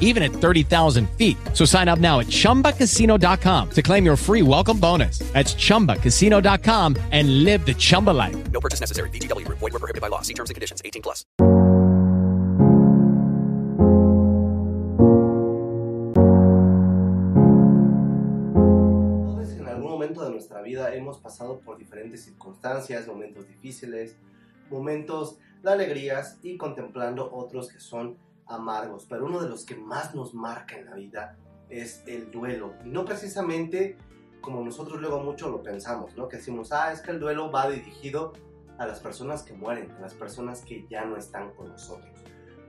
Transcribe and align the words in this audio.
even 0.00 0.22
at 0.22 0.32
30,000 0.32 1.08
feet. 1.10 1.36
So 1.54 1.64
sign 1.64 1.88
up 1.88 2.00
now 2.00 2.20
at 2.20 2.26
ChumbaCasino.com 2.26 3.70
to 3.70 3.82
claim 3.82 4.04
your 4.04 4.16
free 4.16 4.42
welcome 4.42 4.78
bonus. 4.78 5.20
That's 5.32 5.54
ChumbaCasino.com 5.54 6.96
and 7.12 7.44
live 7.44 7.64
the 7.64 7.74
Chumba 7.74 8.10
life. 8.10 8.50
No 8.50 8.60
purchase 8.60 8.80
necessary. 8.80 9.10
VGW. 9.10 9.46
Void 9.46 9.72
were 9.72 9.78
prohibited 9.78 10.00
by 10.00 10.08
law. 10.08 10.22
See 10.22 10.34
terms 10.34 10.50
and 10.50 10.54
conditions. 10.56 10.82
18 10.84 11.02
plus. 11.02 11.24
Todos 19.26 19.52
en 19.52 19.68
algún 19.68 19.90
momento 19.90 20.24
de 20.24 20.30
nuestra 20.30 20.62
vida 20.62 20.94
hemos 20.94 21.18
pasado 21.18 21.60
por 21.60 21.78
diferentes 21.78 22.24
circunstancias, 22.24 23.06
momentos 23.06 23.46
difíciles, 23.48 24.16
momentos 24.70 25.36
de 25.62 25.70
alegrías 25.70 26.38
y 26.42 26.56
contemplando 26.56 27.30
otros 27.32 27.70
que 27.70 27.80
son 27.80 28.16
amargos, 28.50 29.06
pero 29.08 29.26
uno 29.26 29.40
de 29.40 29.48
los 29.48 29.64
que 29.64 29.76
más 29.76 30.14
nos 30.14 30.34
marca 30.34 30.76
en 30.76 30.86
la 30.86 30.94
vida 30.94 31.36
es 31.68 32.02
el 32.06 32.30
duelo. 32.30 32.74
Y 32.84 32.88
no 32.90 33.04
precisamente 33.04 33.96
como 34.40 34.64
nosotros 34.64 35.00
luego 35.00 35.20
mucho 35.20 35.48
lo 35.48 35.62
pensamos, 35.62 36.16
¿no? 36.16 36.28
Que 36.28 36.38
decimos, 36.38 36.72
ah, 36.72 36.92
es 36.92 37.00
que 37.00 37.10
el 37.10 37.20
duelo 37.20 37.50
va 37.50 37.68
dirigido 37.68 38.32
a 38.78 38.86
las 38.86 39.00
personas 39.00 39.42
que 39.42 39.52
mueren, 39.52 39.90
a 39.92 40.00
las 40.00 40.14
personas 40.14 40.62
que 40.62 40.86
ya 40.88 41.04
no 41.04 41.16
están 41.16 41.50
con 41.52 41.68
nosotros. 41.68 42.10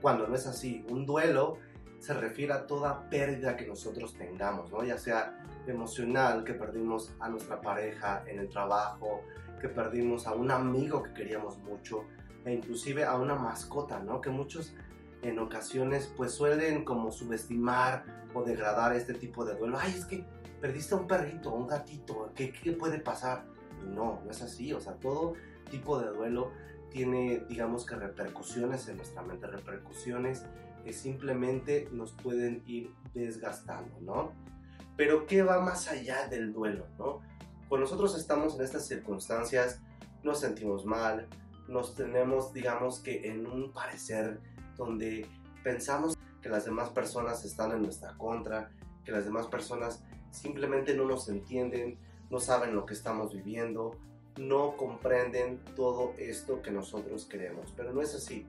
Cuando 0.00 0.26
no 0.26 0.34
es 0.34 0.46
así, 0.46 0.84
un 0.90 1.06
duelo 1.06 1.58
se 1.98 2.14
refiere 2.14 2.52
a 2.52 2.66
toda 2.66 3.08
pérdida 3.08 3.56
que 3.56 3.66
nosotros 3.66 4.14
tengamos, 4.14 4.70
¿no? 4.70 4.84
Ya 4.84 4.98
sea 4.98 5.38
emocional, 5.66 6.44
que 6.44 6.54
perdimos 6.54 7.14
a 7.20 7.28
nuestra 7.28 7.60
pareja 7.60 8.24
en 8.26 8.40
el 8.40 8.48
trabajo, 8.48 9.22
que 9.60 9.68
perdimos 9.68 10.26
a 10.26 10.34
un 10.34 10.50
amigo 10.50 11.02
que 11.02 11.12
queríamos 11.12 11.58
mucho, 11.58 12.04
e 12.44 12.52
inclusive 12.52 13.04
a 13.04 13.16
una 13.16 13.36
mascota, 13.36 14.00
¿no? 14.00 14.20
Que 14.20 14.30
muchos 14.30 14.74
en 15.22 15.38
ocasiones 15.38 16.12
pues 16.16 16.32
suelen 16.32 16.84
como 16.84 17.10
subestimar 17.12 18.04
o 18.34 18.42
degradar 18.42 18.94
este 18.94 19.14
tipo 19.14 19.44
de 19.44 19.54
duelo. 19.54 19.78
Ay, 19.80 19.94
es 19.96 20.04
que 20.04 20.24
perdiste 20.60 20.94
a 20.94 20.98
un 20.98 21.06
perrito, 21.06 21.52
un 21.52 21.66
gatito, 21.66 22.32
¿qué, 22.34 22.52
qué 22.52 22.72
puede 22.72 22.98
pasar? 22.98 23.44
Y 23.82 23.94
no, 23.94 24.20
no 24.24 24.30
es 24.30 24.42
así, 24.42 24.72
o 24.72 24.80
sea, 24.80 24.94
todo 24.94 25.34
tipo 25.70 26.00
de 26.00 26.10
duelo 26.10 26.50
tiene, 26.90 27.44
digamos 27.48 27.86
que 27.86 27.96
repercusiones 27.96 28.86
en 28.88 28.98
nuestra 28.98 29.22
mente, 29.22 29.46
repercusiones 29.46 30.44
que 30.84 30.92
simplemente 30.92 31.88
nos 31.92 32.12
pueden 32.12 32.62
ir 32.66 32.92
desgastando, 33.14 33.98
¿no? 34.00 34.32
Pero 34.96 35.26
¿qué 35.26 35.42
va 35.42 35.60
más 35.60 35.88
allá 35.88 36.28
del 36.28 36.52
duelo, 36.52 36.86
no? 36.98 37.20
Cuando 37.68 37.86
nosotros 37.86 38.16
estamos 38.18 38.56
en 38.56 38.62
estas 38.62 38.86
circunstancias, 38.86 39.80
nos 40.22 40.40
sentimos 40.40 40.84
mal, 40.84 41.28
nos 41.68 41.94
tenemos, 41.94 42.52
digamos 42.52 43.00
que 43.00 43.30
en 43.30 43.46
un 43.46 43.72
parecer 43.72 44.40
donde 44.84 45.26
pensamos 45.62 46.16
que 46.40 46.48
las 46.48 46.64
demás 46.64 46.90
personas 46.90 47.44
están 47.44 47.72
en 47.72 47.82
nuestra 47.82 48.16
contra, 48.16 48.70
que 49.04 49.12
las 49.12 49.24
demás 49.24 49.46
personas 49.46 50.02
simplemente 50.30 50.94
no 50.94 51.04
nos 51.04 51.28
entienden, 51.28 51.98
no 52.30 52.40
saben 52.40 52.74
lo 52.74 52.86
que 52.86 52.94
estamos 52.94 53.32
viviendo, 53.32 53.96
no 54.36 54.76
comprenden 54.76 55.60
todo 55.76 56.14
esto 56.18 56.62
que 56.62 56.70
nosotros 56.70 57.26
queremos. 57.26 57.72
Pero 57.76 57.92
no 57.92 58.00
es 58.02 58.14
así, 58.14 58.46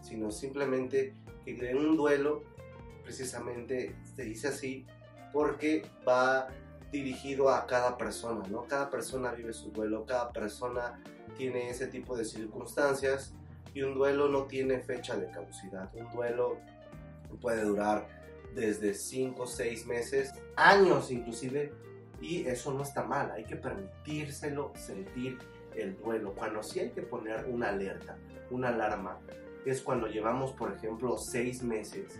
sino 0.00 0.30
simplemente 0.30 1.14
que 1.44 1.70
en 1.70 1.78
un 1.78 1.96
duelo 1.96 2.42
precisamente 3.04 3.94
se 4.16 4.24
dice 4.24 4.48
así 4.48 4.86
porque 5.32 5.86
va 6.06 6.48
dirigido 6.90 7.50
a 7.50 7.66
cada 7.66 7.96
persona, 7.96 8.46
¿no? 8.48 8.64
Cada 8.64 8.90
persona 8.90 9.32
vive 9.32 9.52
su 9.52 9.70
duelo, 9.70 10.04
cada 10.06 10.32
persona 10.32 11.00
tiene 11.36 11.70
ese 11.70 11.86
tipo 11.88 12.16
de 12.16 12.24
circunstancias 12.24 13.34
y 13.76 13.82
un 13.82 13.92
duelo 13.92 14.28
no 14.28 14.44
tiene 14.44 14.80
fecha 14.80 15.16
de 15.16 15.30
caducidad. 15.30 15.90
Un 15.94 16.10
duelo 16.10 16.56
puede 17.42 17.62
durar 17.62 18.08
desde 18.54 18.94
5, 18.94 19.46
6 19.46 19.86
meses, 19.86 20.32
años 20.56 21.10
inclusive, 21.10 21.74
y 22.18 22.46
eso 22.46 22.72
no 22.72 22.82
está 22.82 23.04
mal, 23.04 23.30
hay 23.32 23.44
que 23.44 23.56
permitírselo 23.56 24.72
sentir 24.74 25.38
el 25.74 25.94
duelo. 25.98 26.32
Cuando 26.34 26.62
sí 26.62 26.80
hay 26.80 26.90
que 26.92 27.02
poner 27.02 27.44
una 27.44 27.68
alerta, 27.68 28.16
una 28.50 28.68
alarma, 28.68 29.18
es 29.66 29.82
cuando 29.82 30.06
llevamos, 30.06 30.52
por 30.52 30.72
ejemplo, 30.72 31.18
6 31.18 31.62
meses 31.62 32.18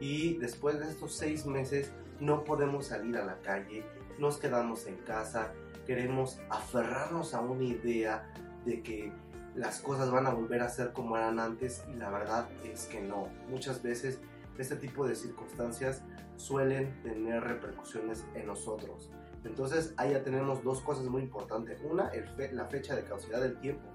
y 0.00 0.36
después 0.38 0.80
de 0.80 0.88
estos 0.90 1.14
6 1.18 1.46
meses 1.46 1.92
no 2.18 2.42
podemos 2.42 2.86
salir 2.86 3.16
a 3.16 3.24
la 3.24 3.40
calle, 3.42 3.84
nos 4.18 4.38
quedamos 4.38 4.88
en 4.88 4.96
casa, 4.96 5.52
queremos 5.86 6.40
aferrarnos 6.50 7.32
a 7.32 7.42
una 7.42 7.62
idea 7.62 8.28
de 8.64 8.82
que 8.82 9.12
las 9.56 9.80
cosas 9.80 10.10
van 10.10 10.26
a 10.26 10.30
volver 10.30 10.62
a 10.62 10.68
ser 10.68 10.92
como 10.92 11.16
eran 11.16 11.40
antes 11.40 11.82
y 11.92 11.96
la 11.96 12.10
verdad 12.10 12.48
es 12.62 12.84
que 12.86 13.00
no. 13.00 13.28
Muchas 13.48 13.82
veces 13.82 14.20
este 14.58 14.76
tipo 14.76 15.06
de 15.06 15.14
circunstancias 15.14 16.02
suelen 16.36 17.00
tener 17.02 17.42
repercusiones 17.42 18.24
en 18.34 18.46
nosotros. 18.46 19.10
Entonces 19.44 19.94
ahí 19.96 20.12
ya 20.12 20.22
tenemos 20.22 20.62
dos 20.62 20.80
cosas 20.80 21.06
muy 21.06 21.22
importantes. 21.22 21.80
Una, 21.82 22.08
el 22.08 22.26
la 22.56 22.66
fecha 22.66 22.94
de 22.94 23.04
caducidad 23.04 23.40
del 23.40 23.58
tiempo. 23.58 23.88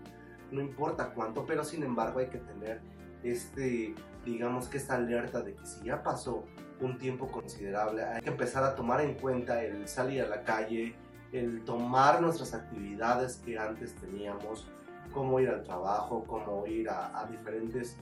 No 0.52 0.62
importa 0.62 1.14
cuánto, 1.14 1.46
pero 1.46 1.64
sin 1.64 1.84
embargo 1.84 2.20
hay 2.20 2.28
que 2.28 2.40
tener 2.40 2.82
este, 3.24 3.94
digamos 4.26 4.68
que 4.68 4.78
esta 4.78 4.96
alerta 4.96 5.42
de 5.42 5.54
que 5.54 5.66
si 5.66 5.86
ya 5.86 6.02
pasó 6.02 6.44
un 6.80 6.98
tiempo 6.98 7.28
considerable, 7.28 8.04
hay 8.04 8.22
que 8.22 8.30
empezar 8.30 8.64
a 8.64 8.76
tomar 8.76 9.02
en 9.02 9.14
cuenta 9.14 9.64
el 9.64 9.88
salir 9.88 10.24
a 10.24 10.28
la 10.28 10.44
calle, 10.44 10.96
el 11.32 11.64
tomar 11.64 12.22
nuestras 12.22 12.54
actividades 12.54 13.38
que 13.38 13.58
antes 13.58 13.94
teníamos, 13.96 14.68
cómo 15.12 15.40
ir 15.40 15.50
al 15.50 15.64
trabajo, 15.64 16.24
cómo 16.28 16.66
ir 16.66 16.90
a, 16.90 17.28
diferentes, 17.30 17.98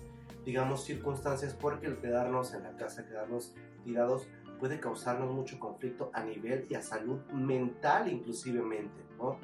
digamos, 0.46 0.84
circunstancias, 0.84 1.54
porque 1.54 1.88
el 1.88 1.98
quedarnos 1.98 2.54
en 2.54 2.64
la 2.64 2.76
casa, 2.76 3.06
quedarnos 3.06 3.54
tirados, 3.84 4.28
puede 4.60 4.80
causarnos 4.80 5.34
mucho 5.34 5.60
conflicto 5.60 6.12
a 6.14 6.24
nivel 6.24 6.66
y 6.70 6.76
a 6.76 6.82
salud 6.82 7.20
mental 7.32 8.12
inclusivemente, 8.12 9.02
¿no? 9.18 9.38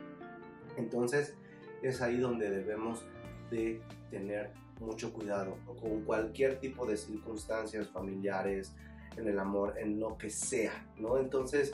Entonces 0.78 1.36
es 1.82 2.02
ahí 2.02 2.18
donde 2.18 2.50
debemos 2.50 3.06
de 3.50 3.82
tener 4.10 4.52
mucho 4.82 5.14
cuidado 5.14 5.56
con 5.66 6.02
cualquier 6.02 6.60
tipo 6.60 6.86
de 6.86 6.98
circunstancias 6.98 7.88
familiares, 7.90 8.76
en 9.18 9.28
el 9.28 9.40
amor, 9.40 9.76
en 9.78 10.00
lo 10.00 10.18
que 10.18 10.30
sea, 10.30 10.86
¿no? 10.98 11.18
Entonces, 11.18 11.74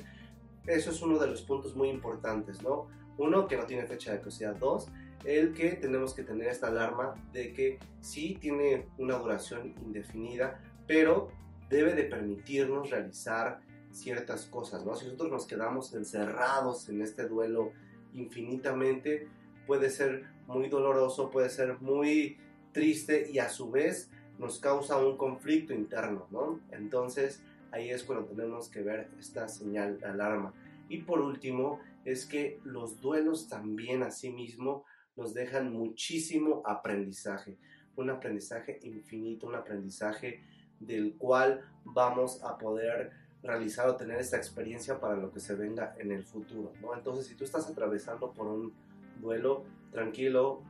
eso 0.67 0.91
es 0.91 1.01
uno 1.01 1.17
de 1.19 1.27
los 1.27 1.41
puntos 1.41 1.75
muy 1.75 1.89
importantes, 1.89 2.61
¿no? 2.61 2.87
Uno, 3.17 3.47
que 3.47 3.57
no 3.57 3.65
tiene 3.65 3.85
fecha 3.85 4.11
de 4.11 4.19
caducidad. 4.19 4.55
Dos, 4.55 4.89
el 5.23 5.53
que 5.53 5.71
tenemos 5.71 6.13
que 6.13 6.23
tener 6.23 6.47
esta 6.47 6.67
alarma 6.67 7.15
de 7.31 7.53
que 7.53 7.79
sí 7.99 8.37
tiene 8.39 8.87
una 8.97 9.17
duración 9.17 9.73
indefinida, 9.83 10.59
pero 10.87 11.29
debe 11.69 11.93
de 11.93 12.03
permitirnos 12.03 12.89
realizar 12.89 13.61
ciertas 13.91 14.45
cosas, 14.45 14.85
¿no? 14.85 14.95
Si 14.95 15.05
nosotros 15.05 15.31
nos 15.31 15.45
quedamos 15.45 15.93
encerrados 15.93 16.89
en 16.89 17.01
este 17.01 17.27
duelo 17.27 17.71
infinitamente, 18.13 19.27
puede 19.67 19.89
ser 19.89 20.25
muy 20.47 20.69
doloroso, 20.69 21.29
puede 21.29 21.49
ser 21.49 21.79
muy 21.81 22.37
triste 22.71 23.29
y 23.31 23.39
a 23.39 23.49
su 23.49 23.69
vez 23.69 24.09
nos 24.39 24.59
causa 24.59 24.97
un 24.97 25.17
conflicto 25.17 25.73
interno, 25.73 26.27
¿no? 26.31 26.59
Entonces 26.71 27.41
ahí 27.71 27.89
es 27.89 28.03
cuando 28.03 28.25
tenemos 28.25 28.69
que 28.69 28.81
ver 28.81 29.09
esta 29.19 29.47
señal 29.47 29.99
de 29.99 30.07
alarma. 30.07 30.53
Y 30.89 31.03
por 31.03 31.21
último, 31.21 31.79
es 32.03 32.25
que 32.25 32.59
los 32.63 32.99
duelos 32.99 33.47
también 33.47 34.03
a 34.03 34.11
sí 34.11 34.29
mismo 34.29 34.83
nos 35.15 35.33
dejan 35.33 35.71
muchísimo 35.71 36.61
aprendizaje, 36.65 37.57
un 37.95 38.09
aprendizaje 38.09 38.79
infinito, 38.83 39.47
un 39.47 39.55
aprendizaje 39.55 40.43
del 40.79 41.15
cual 41.17 41.61
vamos 41.83 42.43
a 42.43 42.57
poder 42.57 43.11
realizar 43.43 43.89
o 43.89 43.95
tener 43.95 44.19
esta 44.19 44.37
experiencia 44.37 44.99
para 44.99 45.15
lo 45.15 45.31
que 45.31 45.39
se 45.39 45.55
venga 45.55 45.95
en 45.97 46.11
el 46.11 46.23
futuro, 46.23 46.73
¿no? 46.81 46.95
Entonces, 46.95 47.25
si 47.27 47.35
tú 47.35 47.43
estás 47.43 47.67
atravesando 47.67 48.31
por 48.31 48.47
un 48.47 48.73
duelo, 49.19 49.63
tranquilo, 49.91 50.61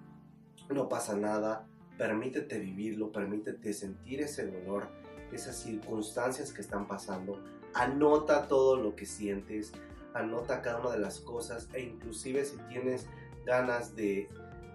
no 0.69 0.87
pasa 0.87 1.17
nada, 1.17 1.65
permítete 1.97 2.59
vivirlo, 2.59 3.11
permítete 3.11 3.73
sentir 3.73 4.21
ese 4.21 4.49
dolor, 4.49 4.87
esas 5.31 5.57
circunstancias 5.57 6.53
que 6.53 6.61
están 6.61 6.87
pasando, 6.87 7.41
anota 7.73 8.47
todo 8.47 8.77
lo 8.77 8.95
que 8.95 9.05
sientes, 9.05 9.73
anota 10.13 10.61
cada 10.61 10.79
una 10.79 10.91
de 10.91 10.99
las 10.99 11.19
cosas 11.19 11.69
e 11.73 11.81
inclusive 11.81 12.43
si 12.45 12.57
tienes 12.69 13.07
ganas 13.45 13.95
de 13.95 14.29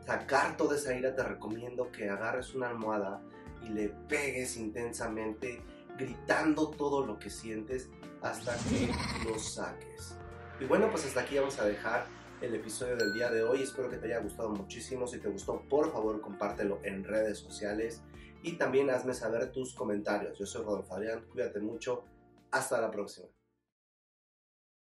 sacar 0.07 0.57
toda 0.57 0.77
esa 0.77 0.95
ira, 0.95 1.15
te 1.15 1.23
recomiendo 1.23 1.91
que 1.91 2.09
agarres 2.09 2.55
una 2.55 2.69
almohada 2.69 3.21
y 3.65 3.71
le 3.71 3.89
pegues 4.09 4.57
intensamente, 4.57 5.63
gritando 5.99 6.71
todo 6.71 7.05
lo 7.05 7.19
que 7.19 7.31
sientes 7.31 7.89
hasta 8.23 8.57
que 8.69 8.91
lo 9.29 9.39
saques. 9.39 10.17
Y 10.61 10.65
bueno, 10.65 10.91
pues 10.91 11.05
hasta 11.05 11.21
aquí 11.21 11.39
vamos 11.39 11.59
a 11.59 11.65
dejar 11.65 12.07
el 12.41 12.55
episodio 12.55 12.97
del 12.97 13.13
día 13.13 13.31
de 13.31 13.43
hoy. 13.43 13.63
Espero 13.63 13.91
que 13.91 13.97
te 13.97 14.07
haya 14.07 14.21
gustado 14.21 14.51
muchísimo. 14.51 15.07
Si 15.07 15.19
te 15.19 15.29
gustó, 15.29 15.63
por 15.69 15.93
favor, 15.93 16.21
compártelo 16.21 16.81
en 16.83 17.05
redes 17.05 17.39
sociales 17.39 18.03
y 18.43 18.53
también 18.53 18.91
hazme 18.91 19.15
saber 19.15 19.51
tus 19.53 19.75
comentarios. 19.75 20.39
Yo 20.39 20.47
soy 20.47 20.65
Rodolfo 20.65 20.95
Adrián, 20.95 21.25
cuídate 21.31 21.61
mucho. 21.61 22.05
Hasta 22.51 22.81
la 22.81 22.91
próxima. 22.91 23.36